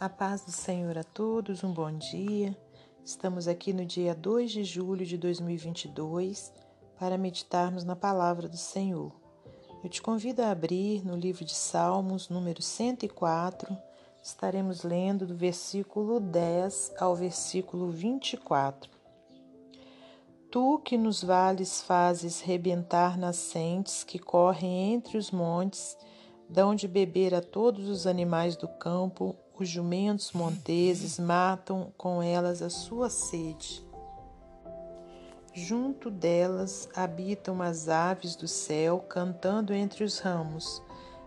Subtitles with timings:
[0.00, 2.56] A paz do Senhor a todos, um bom dia.
[3.04, 6.52] Estamos aqui no dia 2 de julho de 2022
[6.96, 9.10] para meditarmos na palavra do Senhor.
[9.82, 13.76] Eu te convido a abrir no livro de Salmos, número 104.
[14.22, 18.88] Estaremos lendo do versículo 10 ao versículo 24.
[20.48, 25.98] Tu que nos vales fazes rebentar nascentes que correm entre os montes,
[26.48, 32.62] dão de beber a todos os animais do campo, os jumentos monteses matam com elas
[32.62, 33.84] a sua sede.
[35.52, 40.80] Junto delas habitam as aves do céu, cantando entre os ramos.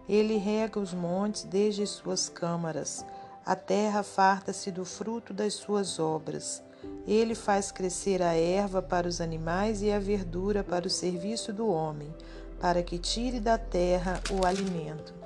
[0.07, 3.05] Ele rega os montes desde suas câmaras.
[3.45, 6.63] A terra farta-se do fruto das suas obras.
[7.05, 11.67] Ele faz crescer a erva para os animais e a verdura para o serviço do
[11.67, 12.13] homem,
[12.59, 15.20] para que tire da terra o alimento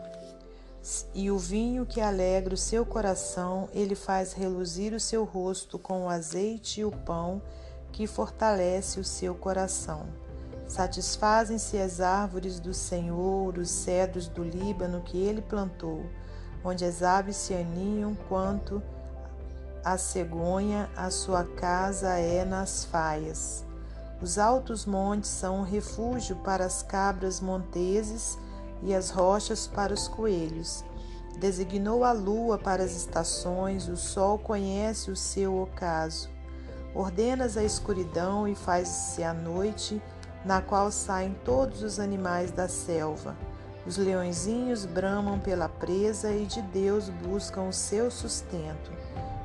[1.13, 6.05] e o vinho que alegra o seu coração, ele faz reluzir o seu rosto com
[6.05, 7.41] o azeite e o pão
[7.91, 10.05] que fortalece o seu coração.
[10.67, 16.05] Satisfazem-se as árvores do Senhor, os cedros do Líbano que ele plantou,
[16.63, 18.81] onde as aves se aninham quanto
[19.83, 23.63] a cegonha, a sua casa é nas faias.
[24.19, 28.37] Os altos montes são um refúgio para as cabras monteses
[28.81, 30.83] e as rochas para os coelhos.
[31.37, 36.29] Designou a lua para as estações, o sol conhece o seu ocaso.
[36.93, 40.01] Ordenas a escuridão e faz-se a noite,
[40.45, 43.35] na qual saem todos os animais da selva.
[43.85, 48.91] Os leõezinhos bramam pela presa e de Deus buscam o seu sustento.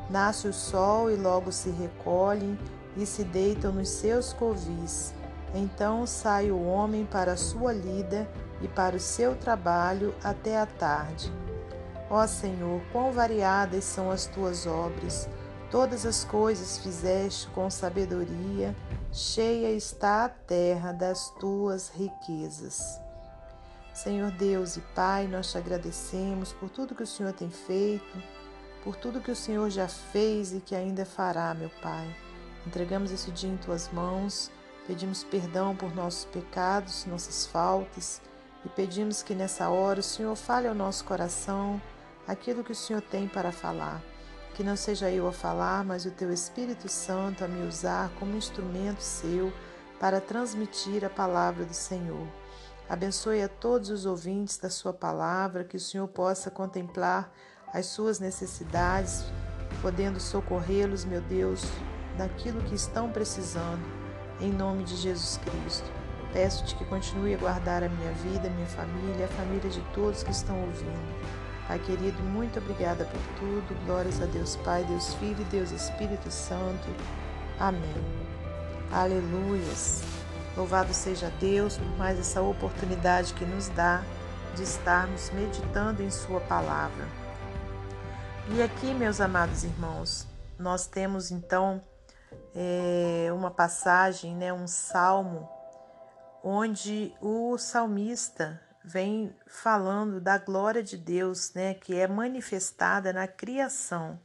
[0.09, 2.59] Nasce o sol e logo se recolhem
[2.97, 5.13] e se deitam nos seus covis.
[5.55, 8.29] Então sai o homem para a sua lida
[8.61, 11.33] e para o seu trabalho até a tarde.
[12.09, 15.29] Ó Senhor, quão variadas são as tuas obras!
[15.71, 18.75] Todas as coisas fizeste com sabedoria,
[19.13, 23.01] cheia está a terra das tuas riquezas.
[23.95, 28.21] Senhor Deus e Pai, nós te agradecemos por tudo que o Senhor tem feito,
[28.83, 32.17] por tudo que o Senhor já fez e que ainda fará, meu Pai.
[32.67, 34.51] Entregamos esse dia em tuas mãos,
[34.89, 38.21] pedimos perdão por nossos pecados, nossas faltas
[38.65, 41.81] e pedimos que nessa hora o Senhor fale ao nosso coração
[42.27, 44.03] aquilo que o Senhor tem para falar.
[44.55, 48.37] Que não seja eu a falar, mas o teu Espírito Santo a me usar como
[48.37, 49.53] instrumento seu
[49.99, 52.27] para transmitir a palavra do Senhor.
[52.89, 57.33] Abençoe a todos os ouvintes da sua palavra, que o Senhor possa contemplar
[57.73, 59.25] as suas necessidades,
[59.81, 61.63] podendo socorrê-los, meu Deus,
[62.19, 63.85] naquilo que estão precisando,
[64.41, 66.00] em nome de Jesus Cristo.
[66.33, 70.31] Peço-te que continue a guardar a minha vida, minha família, a família de todos que
[70.31, 71.21] estão ouvindo.
[71.67, 73.87] Pai querido, muito obrigada por tudo.
[73.87, 76.89] Glórias a Deus Pai, Deus Filho e Deus Espírito Santo.
[77.59, 77.95] Amém.
[78.93, 80.03] Aleluias.
[80.57, 84.03] Louvado seja Deus por mais essa oportunidade que nos dá
[84.57, 87.07] de estarmos meditando em Sua palavra.
[88.53, 90.27] E aqui, meus amados irmãos,
[90.59, 91.81] nós temos então
[92.55, 95.49] é, uma passagem, né, um salmo
[96.43, 104.19] onde o salmista vem falando da glória de Deus, né, que é manifestada na criação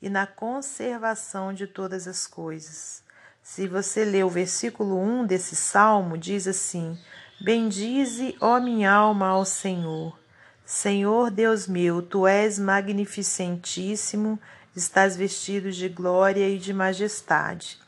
[0.00, 3.02] e na conservação de todas as coisas.
[3.42, 6.98] Se você ler o versículo 1 desse salmo, diz assim:
[7.40, 10.18] Bendize, ó minha alma, ao Senhor.
[10.64, 14.38] Senhor Deus meu, tu és magnificentíssimo,
[14.76, 17.78] estás vestido de glória e de majestade.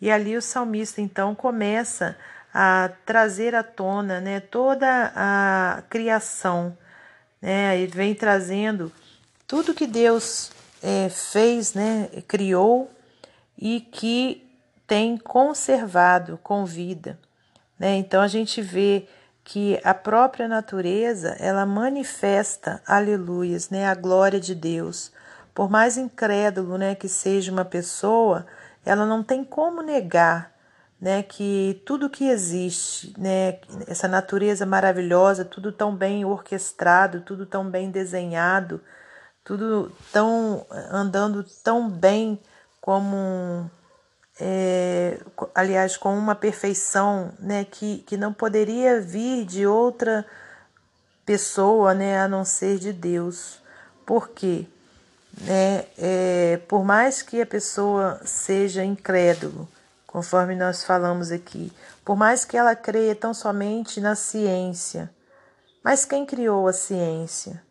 [0.00, 2.16] E ali o salmista então começa
[2.52, 6.76] a trazer à tona né, toda a criação.
[7.40, 8.92] Né, ele vem trazendo
[9.46, 10.52] tudo que Deus
[10.82, 12.90] é, fez, né, criou
[13.58, 14.46] e que
[14.86, 17.18] tem conservado com vida.
[17.78, 17.96] Né?
[17.96, 19.08] Então a gente vê
[19.44, 25.10] que a própria natureza ela manifesta, aleluias, né, a glória de Deus.
[25.54, 28.46] Por mais incrédulo né, que seja uma pessoa,
[28.84, 30.51] ela não tem como negar
[31.02, 33.58] né, que tudo que existe, né,
[33.88, 38.80] essa natureza maravilhosa, tudo tão bem orquestrado, tudo tão bem desenhado,
[39.42, 42.40] tudo tão andando tão bem
[42.80, 43.68] como
[44.40, 45.18] é,
[45.52, 50.24] aliás com uma perfeição né, que, que não poderia vir de outra
[51.26, 53.60] pessoa né, a não ser de Deus.
[54.06, 54.66] Por quê?
[55.40, 59.68] Né, é, por mais que a pessoa seja incrédulo,
[60.12, 61.72] conforme nós falamos aqui,
[62.04, 65.10] por mais que ela creia tão somente na ciência.
[65.82, 67.62] Mas quem criou a ciência?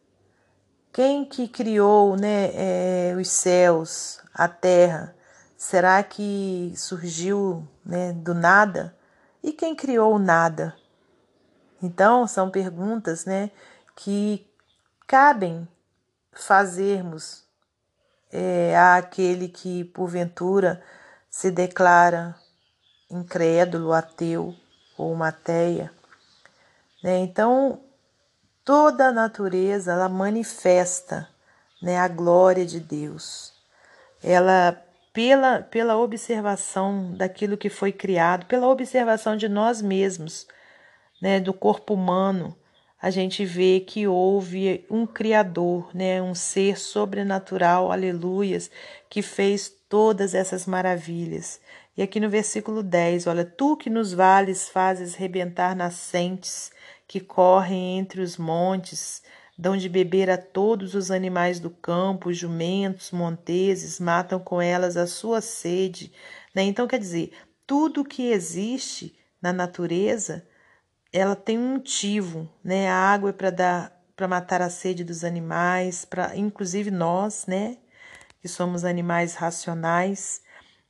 [0.92, 5.16] Quem que criou né, é, os céus, a terra?
[5.56, 8.98] Será que surgiu né, do nada?
[9.44, 10.76] E quem criou o nada?
[11.80, 13.52] Então, são perguntas né,
[13.96, 14.50] que
[15.06, 15.68] cabem
[16.32, 17.44] fazermos
[18.32, 20.82] é, àquele que, porventura,
[21.32, 22.36] se declara
[23.10, 24.54] incrédulo, ateu
[24.98, 25.92] ou matéia.
[27.02, 27.20] Né?
[27.20, 27.82] Então,
[28.66, 31.30] toda a natureza ela manifesta
[31.82, 33.54] né, a glória de Deus.
[34.22, 34.80] Ela,
[35.14, 40.46] pela, pela observação daquilo que foi criado, pela observação de nós mesmos,
[41.22, 42.56] né, do corpo humano,
[43.02, 48.70] a gente vê que houve um Criador, né, um ser sobrenatural, aleluias,
[49.10, 51.60] que fez todas essas maravilhas.
[51.98, 56.72] E aqui no versículo 10, olha, tu que nos vales fazes rebentar nascentes
[57.06, 59.22] que correm entre os montes,
[59.58, 65.06] dão de beber a todos os animais do campo, jumentos, monteses, matam com elas a
[65.06, 66.14] sua sede.
[66.56, 66.64] Né?
[66.64, 67.34] Então, quer dizer,
[67.68, 70.48] tudo que existe na natureza
[71.12, 72.90] ela tem um motivo, né?
[72.90, 77.78] A água é para dar para matar a sede dos animais, para inclusive nós, né,
[78.42, 80.42] que somos animais racionais.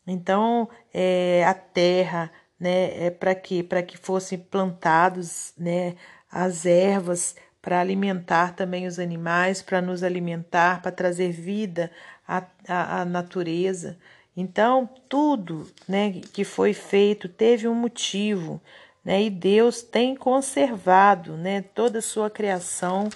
[0.07, 5.95] Então, é, a terra, né, é para que para que fossem plantados, né,
[6.31, 11.91] as ervas para alimentar também os animais, para nos alimentar, para trazer vida
[12.27, 13.97] à, à, à natureza.
[14.35, 18.61] Então, tudo né, que foi feito teve um motivo
[19.03, 19.23] né?
[19.23, 23.09] E Deus tem conservado, né, toda a sua criação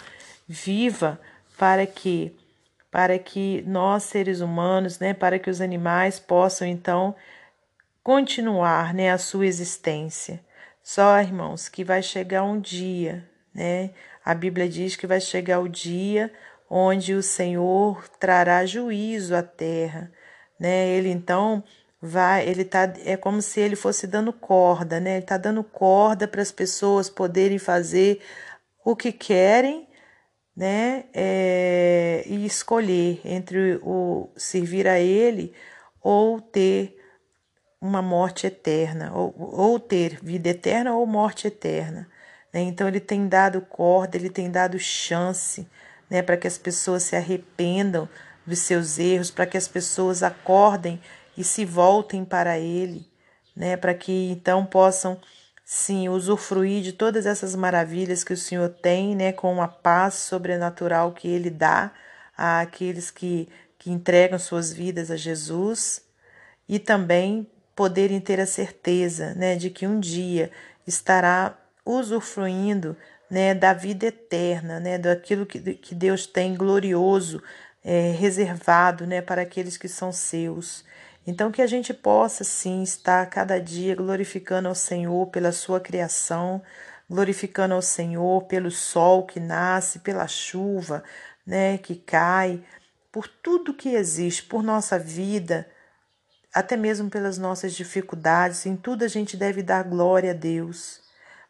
[0.47, 1.19] viva
[1.57, 2.35] para que
[2.95, 7.13] para que nós seres humanos, né, para que os animais possam então
[8.01, 10.39] continuar, né, a sua existência.
[10.81, 13.89] Só, irmãos, que vai chegar um dia, né?
[14.23, 16.31] A Bíblia diz que vai chegar o dia
[16.69, 20.09] onde o Senhor trará juízo à terra,
[20.57, 20.87] né?
[20.87, 21.65] Ele então
[22.01, 25.15] vai, ele tá, é como se ele fosse dando corda, né?
[25.15, 28.21] Ele está dando corda para as pessoas poderem fazer
[28.85, 29.84] o que querem,
[30.55, 31.05] né?
[31.13, 35.53] É, e escolher entre o servir a ele
[36.01, 36.97] ou ter
[37.81, 42.07] uma morte eterna, ou, ou ter vida eterna ou morte eterna.
[42.53, 42.61] Né?
[42.61, 45.67] Então ele tem dado corda, ele tem dado chance,
[46.09, 46.21] né?
[46.21, 48.07] Para que as pessoas se arrependam
[48.45, 51.01] dos seus erros, para que as pessoas acordem
[51.37, 53.09] e se voltem para Ele,
[53.55, 55.19] né, para que então possam
[55.65, 61.11] sim usufruir de todas essas maravilhas que o Senhor tem, né, com a paz sobrenatural
[61.11, 61.91] que Ele dá
[62.37, 66.03] àqueles que, que entregam suas vidas a Jesus
[66.69, 70.51] e também poderem ter a certeza, né, de que um dia
[70.85, 72.95] estará usufruindo,
[73.29, 77.41] né, da vida eterna, né, daquilo que, que Deus tem glorioso
[77.83, 80.85] é, reservado, né, para aqueles que são seus.
[81.27, 86.61] Então, que a gente possa sim estar cada dia glorificando ao Senhor pela sua criação,
[87.09, 91.03] glorificando ao Senhor pelo sol que nasce, pela chuva,
[91.45, 92.63] né, que cai,
[93.11, 95.67] por tudo que existe, por nossa vida,
[96.53, 101.01] até mesmo pelas nossas dificuldades, em tudo a gente deve dar glória a Deus,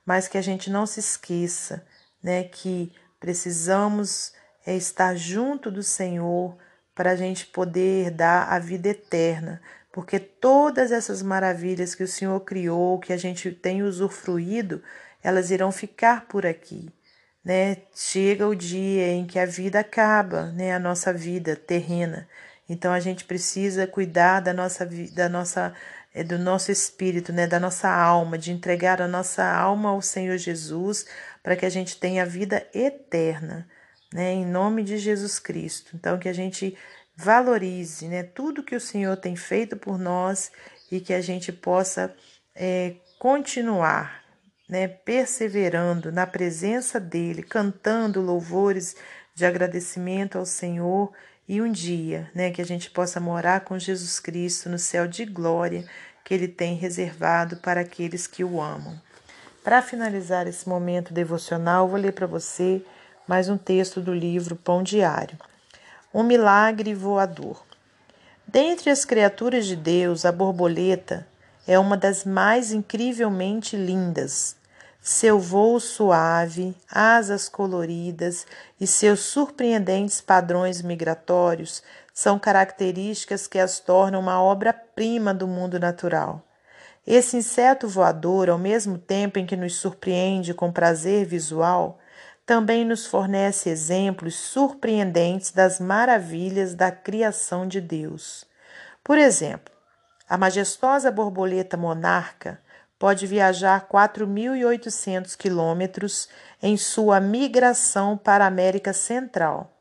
[0.05, 1.85] mas que a gente não se esqueça,
[2.23, 4.33] né, que precisamos
[4.65, 6.57] é, estar junto do Senhor
[6.95, 9.61] para a gente poder dar a vida eterna,
[9.91, 14.81] porque todas essas maravilhas que o Senhor criou, que a gente tem usufruído,
[15.21, 16.89] elas irão ficar por aqui.
[17.43, 17.77] Né?
[17.93, 20.73] Chega o dia em que a vida acaba, né?
[20.73, 22.27] a nossa vida terrena.
[22.67, 25.73] Então a gente precisa cuidar da nossa da nossa
[26.13, 30.37] é, do nosso espírito, né, da nossa alma, de entregar a nossa alma ao Senhor
[30.37, 31.05] Jesus,
[31.43, 33.67] para que a gente tenha vida eterna
[34.15, 35.91] né, em nome de Jesus Cristo.
[35.93, 36.77] Então, que a gente
[37.17, 40.53] valorize né, tudo que o Senhor tem feito por nós
[40.89, 42.15] e que a gente possa
[42.55, 44.23] é, continuar
[44.69, 48.95] né, perseverando na presença dEle, cantando louvores
[49.35, 51.11] de agradecimento ao Senhor
[51.45, 55.25] e um dia né, que a gente possa morar com Jesus Cristo no céu de
[55.25, 55.85] glória
[56.23, 58.97] que Ele tem reservado para aqueles que o amam.
[59.61, 62.81] Para finalizar esse momento devocional, vou ler para você
[63.27, 65.37] mais um texto do livro Pão Diário.
[66.13, 67.63] Um milagre voador.
[68.45, 71.27] Dentre as criaturas de Deus, a borboleta
[71.67, 74.55] é uma das mais incrivelmente lindas.
[75.01, 78.45] Seu voo suave, asas coloridas
[78.79, 81.81] e seus surpreendentes padrões migratórios
[82.13, 86.43] são características que as tornam uma obra-prima do mundo natural.
[87.07, 91.99] Esse inseto voador, ao mesmo tempo em que nos surpreende com prazer visual,
[92.45, 98.45] também nos fornece exemplos surpreendentes das maravilhas da criação de Deus.
[99.03, 99.73] Por exemplo,
[100.29, 102.59] a majestosa borboleta monarca
[102.99, 106.29] pode viajar 4.800 quilômetros
[106.61, 109.71] em sua migração para a América Central,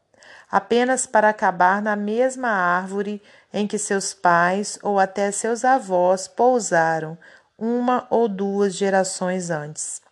[0.51, 7.17] apenas para acabar na mesma árvore em que seus pais ou até seus avós pousaram
[7.57, 10.04] uma ou duas gerações antes.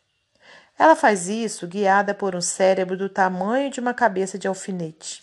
[0.83, 5.23] Ela faz isso guiada por um cérebro do tamanho de uma cabeça de alfinete.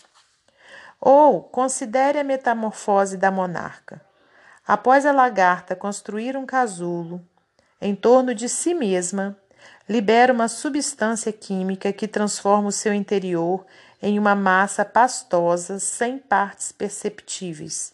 [0.98, 4.00] Ou considere a metamorfose da monarca.
[4.66, 7.22] Após a lagarta construir um casulo
[7.78, 9.36] em torno de si mesma,
[9.86, 13.66] libera uma substância química que transforma o seu interior
[14.00, 17.92] em uma massa pastosa sem partes perceptíveis.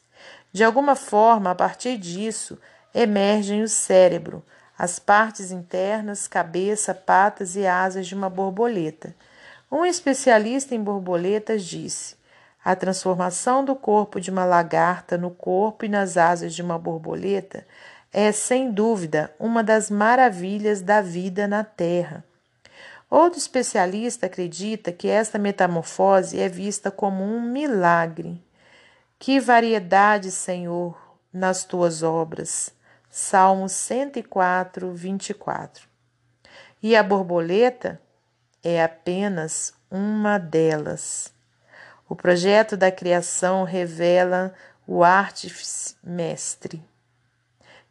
[0.52, 2.60] De alguma forma, a partir disso,
[2.94, 4.44] emergem o cérebro,
[4.78, 9.14] as partes internas, cabeça, patas e asas de uma borboleta.
[9.70, 12.16] Um especialista em borboletas disse:
[12.64, 17.64] a transformação do corpo de uma lagarta no corpo e nas asas de uma borboleta
[18.12, 22.24] é, sem dúvida, uma das maravilhas da vida na Terra.
[23.10, 28.42] Outro especialista acredita que esta metamorfose é vista como um milagre.
[29.18, 30.98] Que variedade, Senhor,
[31.30, 32.75] nas tuas obras!
[33.10, 35.86] Salmo 104, 24.
[36.82, 38.00] E a borboleta
[38.62, 41.32] é apenas uma delas.
[42.08, 44.54] O projeto da criação revela
[44.86, 46.82] o artífice mestre.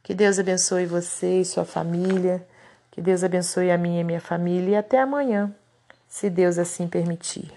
[0.01, 2.45] Que Deus abençoe você e sua família.
[2.91, 4.71] Que Deus abençoe a minha e minha família.
[4.71, 5.53] E até amanhã,
[6.07, 7.51] se Deus assim permitir.